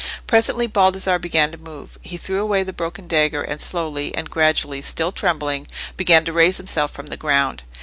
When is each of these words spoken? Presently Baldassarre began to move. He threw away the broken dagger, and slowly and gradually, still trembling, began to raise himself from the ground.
Presently 0.25 0.65
Baldassarre 0.65 1.21
began 1.21 1.51
to 1.51 1.59
move. 1.59 1.99
He 2.01 2.17
threw 2.17 2.41
away 2.41 2.63
the 2.63 2.73
broken 2.73 3.07
dagger, 3.07 3.43
and 3.43 3.61
slowly 3.61 4.15
and 4.15 4.31
gradually, 4.31 4.81
still 4.81 5.11
trembling, 5.11 5.67
began 5.95 6.25
to 6.25 6.33
raise 6.33 6.57
himself 6.57 6.89
from 6.89 7.05
the 7.05 7.15
ground. 7.17 7.61